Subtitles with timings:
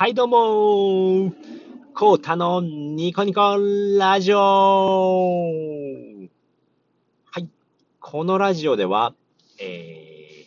[0.00, 1.32] はい、どうも
[1.92, 3.56] コータのニコニコ
[3.98, 4.38] ラジオ
[7.24, 7.48] はい、
[7.98, 9.12] このラジオでは、
[9.58, 10.46] え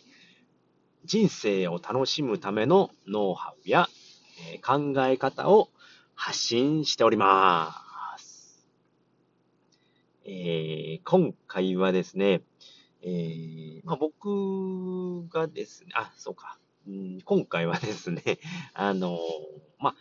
[1.04, 3.90] 人生を楽しむためのノウハウや、
[4.54, 5.68] えー、考え方を
[6.14, 7.76] 発信しておりま
[8.16, 8.66] す。
[10.24, 12.40] えー、今回はですね、
[13.02, 16.56] えー、まあ、僕がですね、あ、そうか。
[16.86, 18.22] うん今回はですね、
[18.74, 19.18] あの、
[19.78, 19.96] まあ、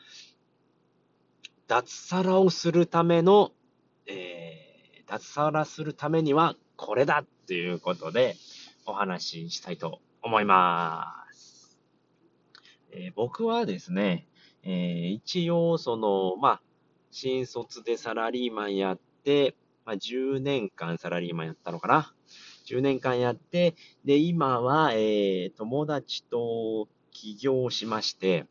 [1.67, 3.53] 脱サラをするための、
[4.07, 8.35] えー、脱サラするためにはこれだっていうことで
[8.85, 11.77] お話ししたいと思います。
[12.91, 14.27] えー僕はですね、
[14.63, 16.61] えー一応その、まあ、
[17.11, 22.15] 新卒でサラリーマンやって、まあ、10年間サラリーマンやったのかな。
[22.71, 23.75] 10年間やって、
[24.05, 28.45] で、今は、えー友達と起業しまして、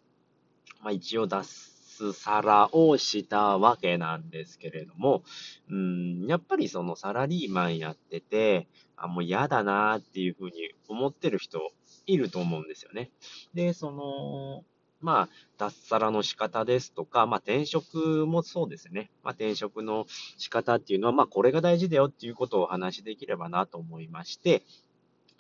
[0.83, 1.71] まあ、一応脱
[2.13, 5.23] サラをしたわけなんですけれども、
[5.69, 11.61] うん、やっぱりそのサラリーマンやってて、あ、もう嫌だなっていうふうに思ってる人
[12.07, 13.11] いると思うんですよね。
[13.55, 14.65] で、その、
[15.01, 19.11] まあ、脱サラの仕方ですとか、まあ、転職もそうですね。
[19.23, 24.63] まあ、転職の仕方っていうのは、まあ、これが大事だよっていうことをお話しできればなと思いまして、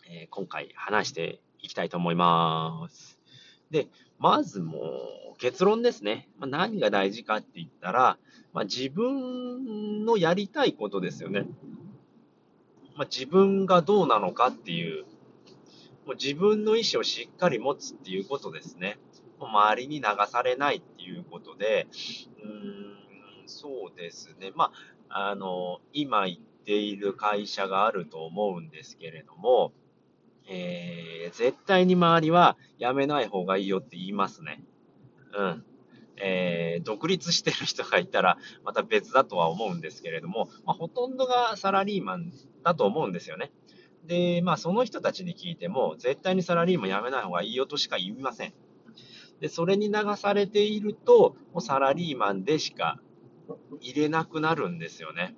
[0.08, 3.18] えー今回話していきたいと思います。
[3.70, 4.78] で、まずも
[5.34, 6.28] う結論ですね。
[6.38, 8.18] まあ、何が大事かって言ったら、
[8.52, 11.46] まあ、自分のやりたいことですよね。
[12.96, 15.04] まあ、自分がどうなのかっていう、
[16.06, 18.98] もう自分の意思をしっかり持つっていうことですね。
[19.46, 21.86] 周りに流されないっていうことで、
[22.42, 22.96] うーん、
[23.46, 24.52] そうですね。
[24.54, 24.72] ま
[25.08, 29.72] あ、あの、今言っている会社があると思うんですけれども、
[30.48, 34.62] えー、絶対に周りは辞めない方がいいよって言いますね。
[35.32, 35.64] うん。
[36.22, 43.50] えー、独立してる人がいたらまた別だとは思うんですけれども、まあ、ほとんどがサラリーマンだと思うんですよね。
[44.06, 48.52] で、まあその人たちに聞いても、絶対にサラリーマン辞めない方がいいよとしか言いません。
[49.40, 53.00] で、それに流されていると、もうサラリーマンでしか
[53.80, 55.34] 入れなくなるんですよね。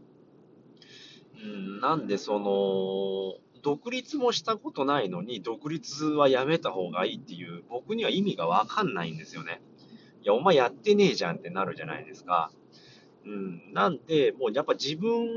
[1.42, 9.62] うん、なんでその、独立もしたことないのに、独立はやめた方がいいっていう、僕には意味がわかんないんですよね。
[10.22, 12.50] いや、お前やってねえじゃんってなるじゃないですか。
[13.24, 15.28] うん、なんで、もうやっぱ自分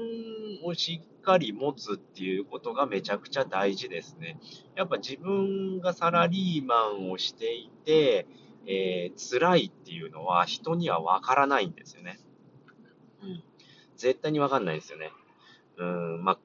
[0.63, 4.39] をしっかり持つっていうことがめちゃくちゃ大事ですね。
[4.75, 8.25] やっぱ自分がサラリーマンをしていて、
[8.67, 12.19] えー辛いっていうのは人にはわからないんですよね。
[13.21, 13.43] うん。
[13.95, 15.11] 絶対にわかんないですよね。
[15.77, 16.37] うん、まあ、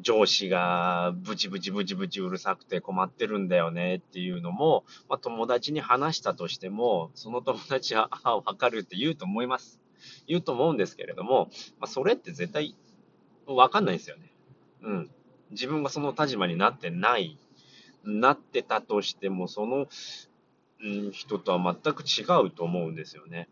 [0.00, 9.80] 上司がブチブチブチブチうるさくて困ってるんだよねっていうのも、まあ、友達に話したとしても、その友達は、ああ、わかるって言うと思います。
[10.26, 11.48] 言うと思うんですけれども、
[11.78, 12.76] まあ、それって絶対
[13.46, 14.32] わかんないですよね。
[14.82, 15.10] うん。
[15.50, 17.38] 自分がその立場になってない、
[18.04, 19.86] なってたとしても、その、
[21.12, 23.48] 人とは全く違うと思うんですよね。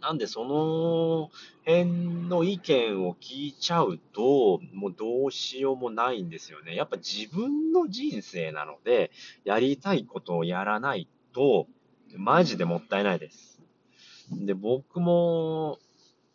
[0.00, 1.30] なんで、その
[1.64, 6.74] 辺の意見を聞いちゃうと、もうどうしようもないんですよね。
[6.74, 9.10] やっぱ自分の人生なので、
[9.44, 11.66] やりたいことをやらないと、
[12.16, 13.62] マジでもったいないです。
[14.30, 15.78] で、僕も、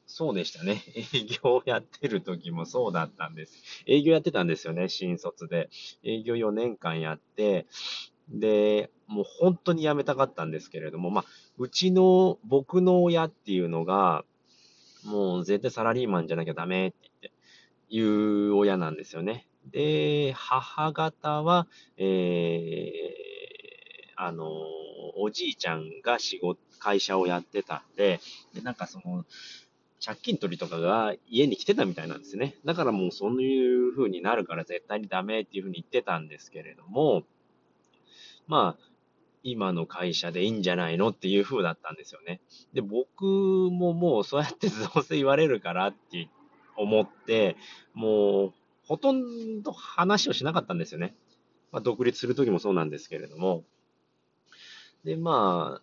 [0.07, 0.81] そうでしたね。
[1.13, 3.83] 営業やってる時もそうだったんです。
[3.85, 5.69] 営業やってたんですよね、新卒で。
[6.03, 7.67] 営業4年間やって、
[8.27, 11.25] で、もう本当に辞めたかったんですけれども、まあ、
[11.57, 14.23] うちの、僕の親っていうのが、
[15.03, 17.39] もう絶対サラリーマンじゃなきゃダメって言って、
[17.89, 19.47] いう親なんですよね。
[19.65, 24.47] で、母方は、えー、あの、
[25.17, 28.19] おじいちゃんが仕事、会社をやってたんで、
[28.53, 29.25] で、なんかその、
[30.03, 32.55] 借金取りとかが家に来てたみたいなんですね。
[32.63, 37.23] だからもうそういう風になるから絶対にダメっていう風に言ってたんですけれども、
[38.47, 38.88] まあ、
[39.43, 42.41] 今の会社でいいんじゃないのっていう風だったんですよね。
[42.73, 46.29] で、僕ももうそうやってどうせ言われるからって
[46.75, 47.55] 思って、
[47.93, 48.53] もう
[48.87, 51.15] ほとんど話をしなかったんですよね。
[51.71, 53.63] まあ、独立する時もそうなんですけれども。
[55.03, 55.81] で、まあ、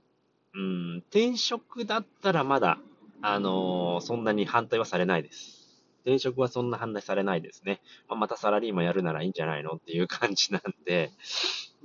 [0.55, 2.79] うん、転職だったらまだ、
[3.23, 5.67] あのーそんなに反対はされないです。
[6.03, 7.81] 転職はそんな反対されないですね。
[8.09, 11.11] まあ、またサラリーマンやるならいいんじゃないのっていう感じなんで、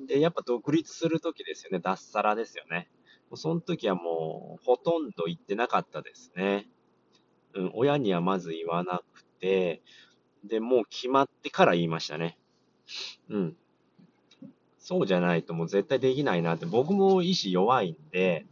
[0.08, 1.80] で、やっぱ独立するときですよね。
[1.80, 2.90] 脱サラですよね。
[3.30, 6.68] もうその時はもう、ほとんど言ってなかったですね。
[7.54, 9.82] うん、親にはまず言わなくて、
[10.44, 12.38] で、もう決まってから言いましたね。
[13.30, 13.58] うん。
[14.78, 18.46] そうじゃないともう絶対できないなって、僕も意志弱いんで、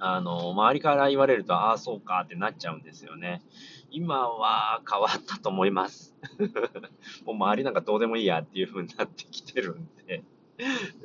[0.00, 3.42] あの、周りから言われると、ああ、そうかってなっちゃうんですよね。
[3.90, 6.14] 今は変わったと思います。
[7.24, 10.22] もう周りなんかどうでもいいやっていう風になってきてるんで。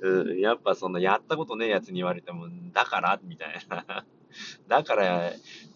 [0.02, 4.06] うん、やっぱそのやったことねえやつに言われても、だからみたいな。
[4.68, 5.32] だから、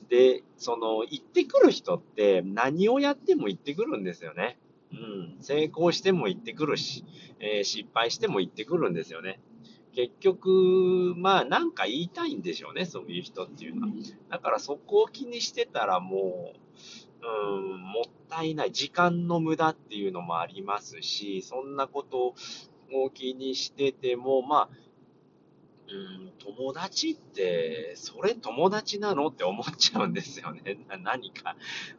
[0.09, 4.57] で、その、行ってくる人って何をやっても行ってくるんですよね。
[4.91, 5.37] うん。
[5.41, 7.03] 成功しても行ってくるし、
[7.39, 9.39] えー、失敗しても行ってくるんですよね。
[9.93, 13.93] 結局、まあ、なんか言いたいんでしょうね、そういう人っていうのは。
[14.29, 16.67] だからそこを気にしてたらもう、
[17.25, 18.71] うん、もったいない。
[18.71, 22.35] 時間の無駄っていうのもありますし、そんなこと
[22.93, 24.69] を気にしてても、まあ、
[25.89, 30.77] うん、友達って、それ友達なのって思っちゃうんですよね。
[31.01, 31.55] 何か、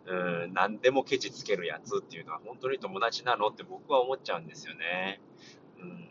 [0.06, 0.14] う
[0.48, 5.20] ん、何でもケチつけるやつっていうのは本当に友達なのって僕は思っちゃうんですよね。
[5.80, 6.10] うん、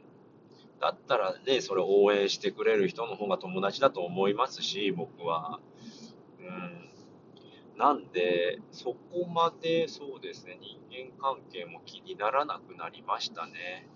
[0.80, 5.60] だったらね、それ応援してくれる人の方が友達だと思いますし、僕は。
[6.40, 6.90] うん。
[7.78, 13.88] なんで、そこまでそうですね、人間関係も気にならなくなりましたね。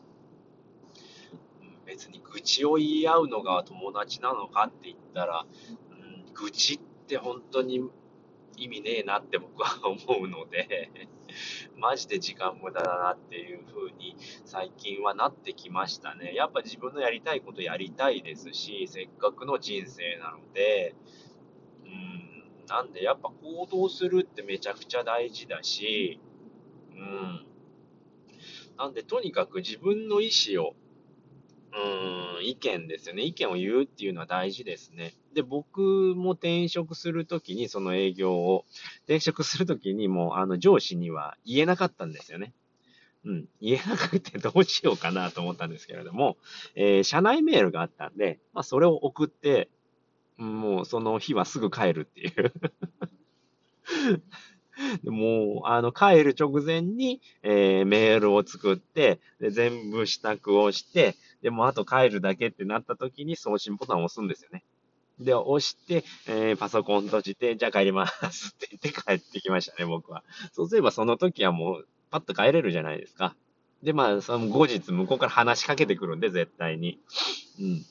[2.02, 5.46] 別に愚痴を言い合うのが友達なのかって言ったら、
[5.92, 7.88] うん、愚痴って本当に
[8.58, 10.90] 意味ねえなって僕は思うので
[11.78, 14.16] マジで時間無駄だなっていう風に
[14.46, 16.34] 最近はなってきましたね。
[16.34, 20.96] やっぱ自分のやりたいことやりたいですし、せっかくの人生なので、
[21.86, 26.20] うん、なんでやっぱ行動するってめちゃくちゃ大事だし、
[26.96, 27.46] うん。
[28.78, 30.76] なんでとにかく自分の意思を
[31.74, 33.24] うん、意見ですよね。
[33.24, 35.14] 意見を言うっていうのは大事ですね。
[35.34, 35.82] で、僕
[36.16, 38.66] も転職するときに、その営業を、
[39.06, 42.54] 転職するときにもう、あの、上司には言えなかったんですよね。
[43.24, 46.38] うん、言えなくてどうしようかなと思ったんですけれども、
[46.76, 49.70] えー、社内メールがあったんで、まあ、それを送って、
[50.38, 52.52] もうその日はすぐ帰るっていう
[55.04, 64.64] でもう、あの、帰る直前に、えー、メールを作って、で、全部支度をして、でもあと帰るだけってなった時に送信ボタンを押すんですよね。
[65.20, 70.24] で、押して、えー、パソコン閉じて、じゃあ帰りますって言って帰ってきましたね、僕は。
[70.52, 73.36] そうすればその時はもう、パッと帰れるじゃないですか。
[73.84, 77.00] で、まあ、その後日向こうから話しかけてくるんで、絶対に。
[77.60, 77.86] うん。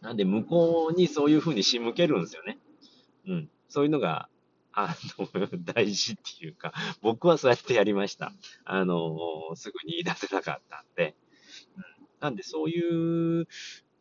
[0.00, 2.58] なんで、向こうにそういう風に仕向けるんですよね。
[3.26, 3.50] うん。
[3.68, 4.28] そういうのが、
[4.72, 5.28] あの、
[5.74, 6.72] 大事っていうか、
[7.02, 8.32] 僕はそうやってやりました。
[8.64, 11.14] あの、すぐに言い出せなかったんで。
[12.22, 13.46] なんでそういう、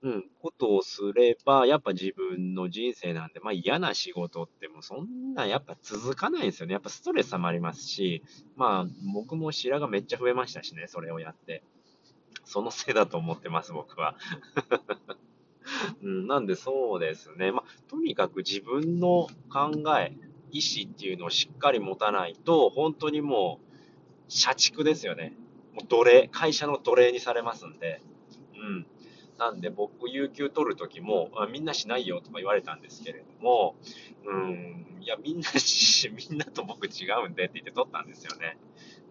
[0.04, 6.74] うん、ことをすれば、やっぱ自分の人生なんで、まあ嫌な仕事ってもうそんなやっぱ続かないんですよね。
[6.74, 8.24] やっぱストレス溜まりますし、
[8.56, 11.64] まあ僕も白髪めっちゃ増えましたしね、それをやって。
[12.46, 14.16] そのせいだと思ってます、僕は。
[16.02, 17.52] うん、なんでそうですね。
[17.52, 20.16] まあ、とにかく自分の考え、
[20.52, 23.72] 意思っていうのをしっかり持たないと、本当にもう、
[24.28, 25.36] 社畜ですよね。
[25.74, 28.02] もう奴隷、会社の奴隷にされますんで。
[29.42, 33.76] なんで僕、有給取るときも、あ、みんなしないよとか言われたんですけれども、
[34.24, 38.60] うん、いや、みんなし、 みんなと僕違うんでって言って取ったんですよね。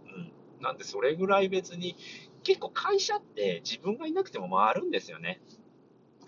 [0.07, 0.63] うん。
[0.63, 1.97] なんで、それぐらい別に、
[2.45, 5.41] 結構会社って自分がいなくても回るんですよね。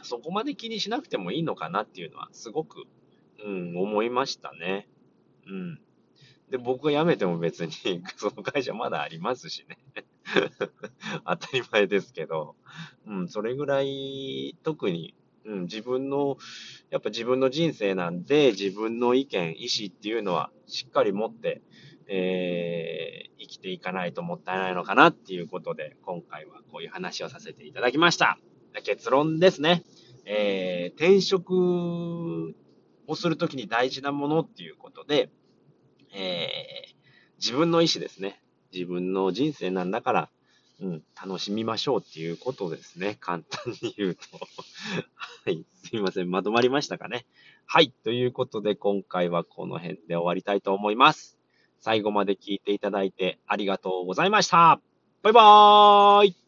[0.03, 2.87] そこまで気にしなくてもいいのかなっていうのは、すごく、
[3.45, 4.89] うん、思いましたね。
[5.47, 5.81] うん。
[6.51, 7.71] で、僕が辞めても別に、
[8.17, 9.79] その会社まだありますしね。
[11.27, 12.57] 当たり前ですけど、
[13.07, 16.39] うん、それぐらい、特に、うん、自分の、
[16.91, 21.63] やっぱ自分の人生なんで、自分の意見、意思っていうのはしっかり持って、
[22.09, 28.39] えー、生きていかないともったいないのかなっていうことで、今回はこういう話をさせていただきました。
[28.85, 29.85] 結論ですね。
[30.25, 32.55] えー、転職
[33.07, 35.31] をするときに大事なものっていうことで、
[36.15, 36.95] えー、
[37.39, 38.41] 自分の意思ですね。
[38.73, 40.29] 自分の人生なんだから、
[40.81, 43.17] うん、楽しみましょうっていうことですね。
[43.21, 44.21] 簡単に言うと。
[45.45, 45.65] はい。
[45.85, 46.31] すいません。
[46.31, 47.25] まとまりましたかね。
[47.67, 47.93] はい。
[48.05, 51.39] ということで、今回はこの辺で終わりたいと思います。
[51.81, 54.81] 最後まで聞いていただいてありがとうございました。
[55.23, 56.42] バイバーイ